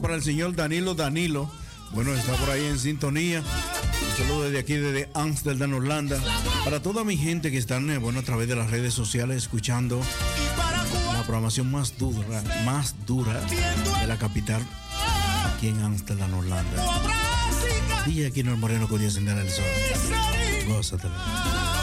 para 0.00 0.14
el 0.14 0.22
señor 0.22 0.54
Danilo 0.54 0.94
Danilo. 0.94 1.50
Bueno, 1.92 2.14
está 2.14 2.34
por 2.34 2.50
ahí 2.50 2.64
en 2.64 2.78
sintonía. 2.78 3.40
Un 3.40 4.16
saludo 4.16 4.44
desde 4.44 4.58
aquí, 4.58 4.74
desde 4.74 5.10
Amsterdam, 5.14 5.74
Holanda. 5.74 6.18
Para 6.64 6.80
toda 6.80 7.04
mi 7.04 7.16
gente 7.16 7.50
que 7.50 7.58
están, 7.58 7.90
eh, 7.90 7.98
bueno, 7.98 8.20
a 8.20 8.22
través 8.22 8.48
de 8.48 8.56
las 8.56 8.70
redes 8.70 8.94
sociales 8.94 9.36
escuchando 9.36 10.00
la 11.12 11.22
programación 11.22 11.70
más 11.70 11.98
dura, 11.98 12.42
más 12.64 12.94
dura 13.06 13.40
de 14.00 14.06
la 14.06 14.16
capital, 14.16 14.62
aquí 15.54 15.68
en 15.68 15.82
Amsterdam, 15.82 16.32
Holanda. 16.34 16.84
Y 18.06 18.24
aquí 18.24 18.40
en 18.40 18.48
el 18.48 18.56
Moreno 18.56 18.88
con 18.88 18.98
10 18.98 19.16
en 19.16 19.28
el 19.28 19.50
sol. 19.50 19.64
Gózatela. 20.68 21.81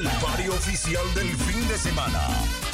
el 0.00 0.08
barrio 0.22 0.54
oficial 0.54 1.04
del 1.14 1.28
fin 1.36 1.68
de 1.68 1.76
semana. 1.76 2.69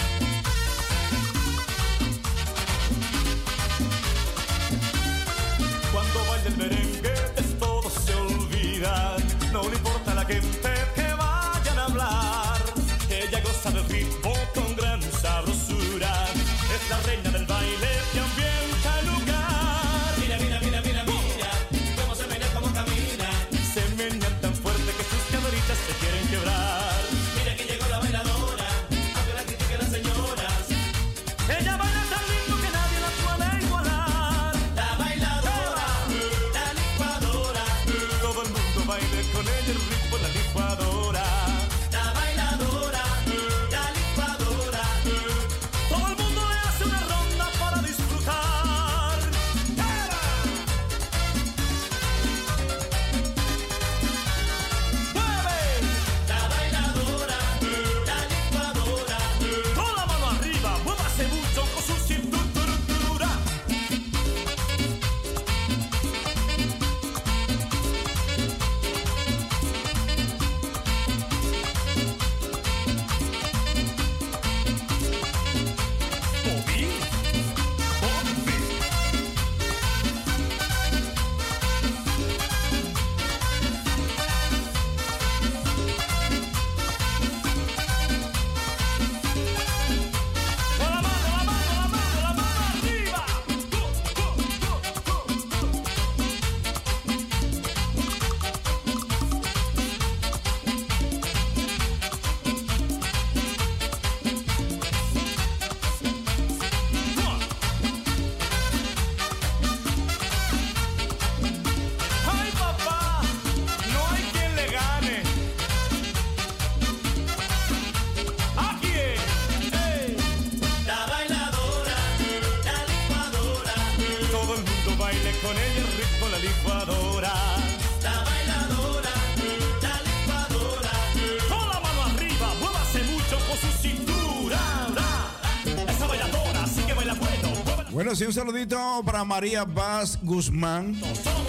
Sí, 138.16 138.24
un 138.24 138.32
saludito 138.32 139.02
para 139.04 139.24
María 139.24 139.64
Vaz 139.64 140.18
Guzmán. 140.22 140.96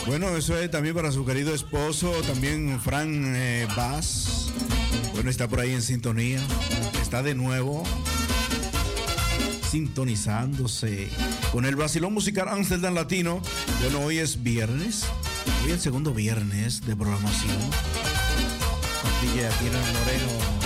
Bueno, 0.06 0.36
eso 0.36 0.58
es 0.58 0.70
también 0.70 0.94
para 0.94 1.14
su 1.14 1.26
querido 1.26 1.54
esposo, 1.54 2.12
también 2.28 2.82
Fran 2.82 3.34
eh. 3.38 3.68
Bueno, 5.14 5.30
está 5.30 5.48
por 5.48 5.62
ahí 5.62 5.72
en 5.72 5.82
sintonía. 5.82 6.42
Está 7.02 7.24
de 7.24 7.36
nuevo 7.36 7.84
sintonizándose 9.72 11.10
con 11.52 11.66
el 11.66 11.76
vacilón 11.76 12.14
musical 12.14 12.50
Amsterdam 12.50 12.96
Latino. 12.96 13.42
Bueno, 13.82 14.02
hoy 14.02 14.18
es 14.18 14.44
viernes. 14.44 15.06
Hoy 15.64 15.70
es 15.70 15.76
el 15.76 15.80
segundo 15.80 16.14
viernes 16.14 16.86
de 16.86 16.96
programación. 16.98 17.56
Aquino 19.38 19.80
Moreno. 19.80 20.57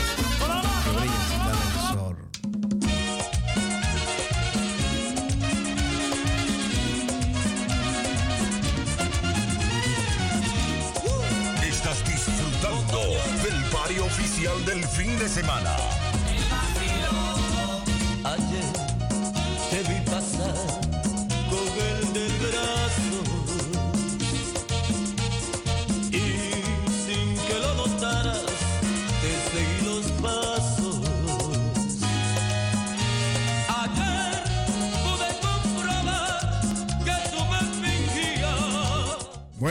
De 15.22 15.30
semana. 15.30 16.01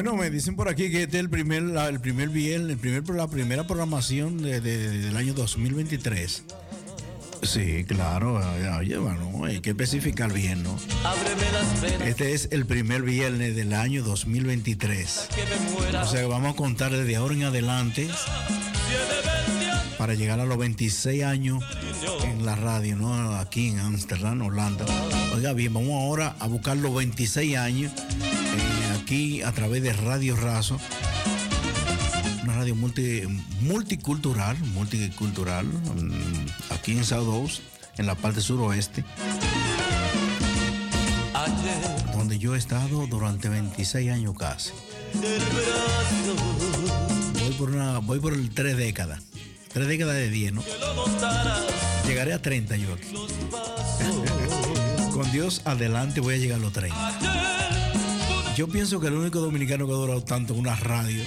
Bueno, 0.02 0.16
me 0.16 0.30
dicen 0.30 0.56
por 0.56 0.66
aquí 0.70 0.90
que 0.90 1.02
este 1.02 1.18
es 1.18 1.20
el 1.24 1.28
primer, 1.28 1.60
la, 1.62 1.86
el 1.90 2.00
primer 2.00 2.30
viernes, 2.30 2.70
el 2.70 2.78
primer, 2.78 3.06
la 3.10 3.28
primera 3.28 3.66
programación 3.66 4.40
de- 4.40 4.62
de- 4.62 4.88
del 4.98 5.14
año 5.14 5.34
2023. 5.34 6.42
Sí, 7.42 7.84
claro, 7.86 8.40
oye, 8.78 8.96
bueno, 8.96 9.44
hay 9.44 9.60
que 9.60 9.70
especificar 9.70 10.32
bien, 10.32 10.62
¿no? 10.62 10.74
Este 12.06 12.32
es 12.32 12.48
el 12.50 12.64
primer 12.64 13.02
viernes 13.02 13.54
del 13.54 13.74
año 13.74 14.02
2023. 14.02 15.28
que 15.34 15.42
me 15.44 15.70
muera. 15.72 16.02
O 16.04 16.06
sea, 16.10 16.26
vamos 16.26 16.54
a 16.54 16.56
contar 16.56 16.92
desde 16.92 17.16
ahora 17.16 17.34
en 17.34 17.42
adelante 17.42 18.08
para 19.98 20.14
llegar 20.14 20.40
a 20.40 20.46
los 20.46 20.56
26 20.56 21.24
años 21.24 21.62
en 22.24 22.46
la 22.46 22.56
radio, 22.56 22.96
¿no? 22.96 23.36
Aquí 23.36 23.68
en 23.68 23.80
Amsterdam, 23.80 24.40
Holanda. 24.40 24.86
Oiga 25.34 25.52
bien, 25.52 25.74
vamos 25.74 25.90
ahora 25.92 26.36
a 26.38 26.46
buscar 26.46 26.78
los 26.78 26.94
26 26.94 27.58
años 27.58 27.92
eh, 27.92 28.69
aquí 29.10 29.42
a 29.42 29.50
través 29.50 29.82
de 29.82 29.92
Radio 29.92 30.36
Razo. 30.36 30.78
Una 32.44 32.54
radio 32.54 32.76
multi, 32.76 33.22
multicultural, 33.60 34.56
multicultural, 34.72 35.66
mm, 35.66 36.72
aquí 36.72 36.92
en 36.92 37.04
South 37.04 37.50
en 37.98 38.06
la 38.06 38.14
parte 38.14 38.40
suroeste, 38.40 39.04
donde 42.12 42.38
yo 42.38 42.54
he 42.54 42.58
estado 42.58 43.08
durante 43.08 43.48
26 43.48 44.12
años 44.12 44.36
casi. 44.38 44.70
Voy 47.42 47.52
por, 47.58 47.70
una, 47.70 47.98
voy 47.98 48.20
por 48.20 48.32
el 48.32 48.48
tres 48.50 48.76
décadas. 48.76 49.22
Tres 49.72 49.88
décadas 49.88 50.14
de 50.14 50.30
10, 50.30 50.52
¿no? 50.52 50.62
Llegaré 52.06 52.32
a 52.32 52.40
30 52.40 52.76
yo 52.76 52.94
aquí. 52.94 53.12
Con 55.12 55.32
Dios 55.32 55.62
adelante 55.64 56.20
voy 56.20 56.34
a 56.34 56.38
llegar 56.38 56.58
a 56.58 56.62
los 56.62 56.72
30. 56.72 57.49
Yo 58.60 58.68
pienso 58.68 59.00
que 59.00 59.06
el 59.06 59.14
único 59.14 59.40
dominicano 59.40 59.86
que 59.86 59.92
ha 59.94 59.96
durado 59.96 60.22
tanto 60.22 60.52
en 60.52 60.60
una 60.60 60.76
radio 60.76 61.24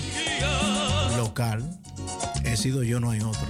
local 1.17 1.79
he 2.45 2.55
sido 2.55 2.83
yo, 2.83 2.99
no 2.99 3.09
hay 3.09 3.21
otro. 3.21 3.41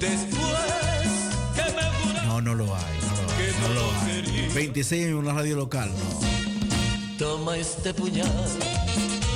No, 2.25 2.39
no 2.39 2.55
lo 2.55 2.73
hay, 2.73 2.93
no 3.01 3.11
lo 3.17 3.33
hay, 3.33 3.51
no 3.61 3.73
lo 3.73 3.91
hay. 3.99 4.53
26 4.53 5.07
en 5.07 5.15
una 5.15 5.33
radio 5.33 5.57
local, 5.57 5.91
no. 5.91 7.17
Toma 7.17 7.57
este 7.57 7.93
puñal, 7.93 8.31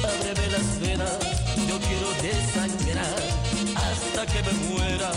ábreme 0.06 0.48
las 0.50 0.80
venas, 0.80 1.20
yo 1.68 1.78
quiero 1.80 2.10
desangrar 2.22 3.16
hasta 3.76 4.26
que 4.28 4.44
me 4.44 4.54
muera. 4.70 5.12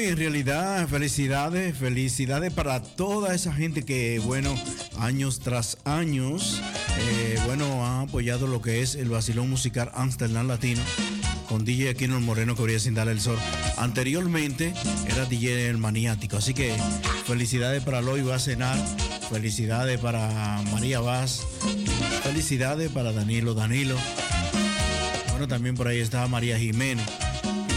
Y 0.00 0.04
en 0.04 0.16
realidad, 0.16 0.86
felicidades, 0.86 1.76
felicidades 1.76 2.52
para 2.52 2.80
toda 2.82 3.34
esa 3.34 3.52
gente 3.52 3.82
que, 3.82 4.20
bueno, 4.20 4.54
años 4.96 5.40
tras 5.40 5.78
años, 5.84 6.62
eh, 7.00 7.36
bueno, 7.46 7.84
ha 7.84 8.02
apoyado 8.02 8.46
lo 8.46 8.62
que 8.62 8.80
es 8.80 8.94
el 8.94 9.08
vacilón 9.08 9.50
musical 9.50 9.90
Amsterdam 9.94 10.46
Latino 10.46 10.82
con 11.48 11.64
DJ 11.64 11.90
Aquino 11.90 12.16
el 12.16 12.22
Moreno 12.22 12.54
que 12.54 12.62
brilla 12.62 12.78
sin 12.78 12.94
darle 12.94 13.12
el 13.12 13.20
sol. 13.20 13.38
Anteriormente 13.76 14.72
era 15.08 15.24
DJ 15.24 15.68
el 15.68 15.78
Maniático, 15.78 16.36
así 16.36 16.54
que 16.54 16.76
felicidades 17.26 17.82
para 17.82 18.00
Loy 18.00 18.22
va 18.22 18.36
a 18.36 18.38
cenar, 18.38 18.78
felicidades 19.30 19.98
para 19.98 20.62
María 20.70 21.00
Vaz, 21.00 21.42
felicidades 22.22 22.90
para 22.92 23.12
Danilo 23.12 23.54
Danilo. 23.54 23.96
Bueno, 25.30 25.48
también 25.48 25.74
por 25.74 25.88
ahí 25.88 25.98
está 25.98 26.26
María 26.28 26.56
Jiménez. 26.56 27.27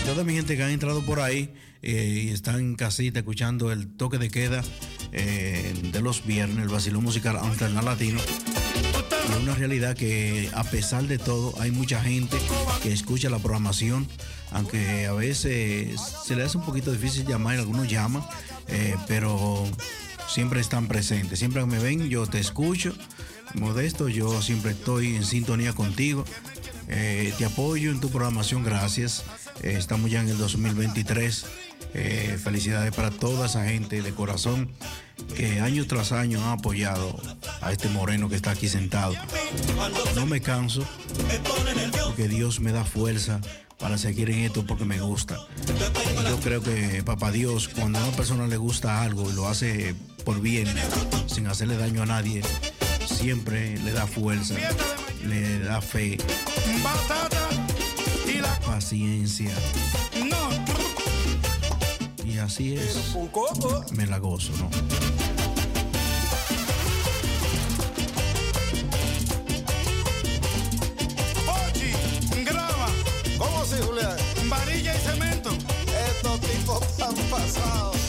Y 0.02 0.06
toda 0.06 0.24
mi 0.24 0.34
gente 0.34 0.58
que 0.58 0.64
ha 0.64 0.72
entrado 0.72 1.02
por 1.04 1.20
ahí 1.20 1.54
eh, 1.82 2.24
y 2.26 2.30
están 2.30 2.60
en 2.60 2.76
casita 2.76 3.20
escuchando 3.20 3.72
el 3.72 3.88
toque 3.88 4.18
de 4.18 4.30
queda 4.30 4.64
eh, 5.12 5.74
de 5.92 6.02
los 6.02 6.26
viernes, 6.26 6.58
el 6.58 6.70
vacilón 6.70 7.04
musical 7.04 7.38
Amsterdam 7.38 7.86
Latino. 7.86 8.20
Es 8.20 9.36
una 9.42 9.56
realidad 9.56 9.96
que 9.96 10.50
a 10.54 10.64
pesar 10.64 11.04
de 11.04 11.18
todo 11.18 11.54
hay 11.60 11.72
mucha 11.72 12.02
gente 12.02 12.38
que 12.82 12.92
escucha 12.92 13.30
la 13.30 13.40
programación, 13.40 14.08
aunque 14.52 15.06
a 15.06 15.14
veces 15.14 16.02
se 16.26 16.36
le 16.36 16.44
hace 16.44 16.58
un 16.58 16.66
poquito 16.66 16.92
difícil 16.92 17.26
llamar, 17.26 17.58
algunos 17.58 17.88
llaman, 17.88 18.24
eh, 18.68 18.96
pero 19.08 19.68
siempre 20.28 20.62
están 20.62 20.88
presentes. 20.88 21.40
Siempre 21.40 21.66
me 21.66 21.80
ven, 21.80 22.10
yo 22.10 22.26
te 22.26 22.40
escucho. 22.40 22.94
Modesto, 23.54 24.08
yo 24.08 24.42
siempre 24.42 24.72
estoy 24.72 25.16
en 25.16 25.26
sintonía 25.26 25.74
contigo. 25.74 26.26
Eh, 26.92 27.34
te 27.38 27.46
apoyo 27.46 27.92
en 27.92 28.00
tu 28.00 28.10
programación, 28.10 28.64
gracias. 28.64 29.24
Eh, 29.64 29.76
estamos 29.78 30.12
ya 30.12 30.22
en 30.22 30.30
el 30.30 30.38
2023. 30.38 31.46
Eh, 31.94 32.38
felicidades 32.42 32.94
para 32.94 33.12
toda 33.12 33.48
esa 33.48 33.66
gente 33.66 34.02
de 34.02 34.12
corazón 34.12 34.70
que 35.36 35.60
año 35.60 35.86
tras 35.88 36.12
año 36.12 36.44
ha 36.46 36.54
apoyado 36.54 37.20
a 37.62 37.72
este 37.72 37.90
moreno 37.90 38.30
que 38.30 38.36
está 38.36 38.52
aquí 38.52 38.68
sentado. 38.68 39.14
No 40.16 40.26
me 40.26 40.42
canso 40.42 40.86
porque 42.06 42.28
Dios 42.28 42.60
me 42.60 42.72
da 42.72 42.86
fuerza 42.86 43.40
para 43.78 43.98
seguir 43.98 44.30
en 44.30 44.40
esto 44.40 44.66
porque 44.66 44.86
me 44.86 45.00
gusta. 45.00 45.38
Yo 46.30 46.38
creo 46.40 46.62
que 46.62 47.04
papá 47.04 47.32
Dios, 47.32 47.68
cuando 47.68 48.00
a 48.00 48.04
una 48.04 48.16
persona 48.16 48.48
le 48.48 48.58
gusta 48.58 49.02
algo 49.02 49.30
y 49.30 49.34
lo 49.34 49.48
hace 49.48 49.96
por 50.24 50.40
bien, 50.40 50.68
sin 51.28 51.48
hacerle 51.48 51.78
daño 51.78 52.04
a 52.04 52.06
nadie, 52.06 52.42
siempre 53.06 53.78
le 53.80 53.92
da 53.92 54.08
fuerza, 54.08 54.56
le 55.26 55.60
da 55.60 55.82
fe, 55.82 56.18
paciencia. 58.66 59.52
Y 62.26 62.38
así 62.38 62.76
es. 62.76 63.14
Me 63.92 64.06
la 64.06 64.18
gozo, 64.18 64.52
¿no? 64.58 64.70
Ochi, 71.48 72.44
graba. 72.44 72.88
¿Cómo 73.38 73.66
Julián? 73.82 74.18
Varilla 74.50 74.96
y 74.96 75.00
cemento. 75.00 75.52
Estos 76.10 76.42
tipos 76.42 76.82
están 76.82 77.16
pasados. 77.30 78.01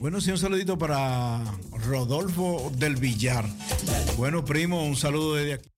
Bueno, 0.00 0.18
sí, 0.22 0.30
un 0.30 0.38
saludito 0.38 0.78
para 0.78 1.42
Rodolfo 1.86 2.72
del 2.74 2.96
Villar. 2.96 3.44
Bueno, 4.16 4.46
primo, 4.46 4.82
un 4.82 4.96
saludo 4.96 5.34
desde 5.34 5.52
aquí. 5.52 5.68